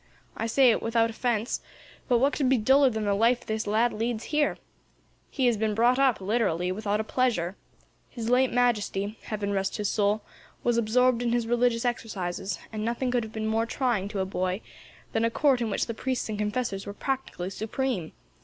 [0.35, 1.61] I say it without offence,
[2.07, 4.57] but what could be duller than the life this lad leads here?
[5.29, 7.55] He has been brought up, literally, without a pleasure.
[8.09, 10.23] His late Majesty, heaven rest his soul!
[10.63, 14.25] was absorbed in his religious exercises, and nothing could have been more trying, to a
[14.25, 14.61] boy,
[15.13, 18.13] than a court in which the priests and confessors were practically supreme.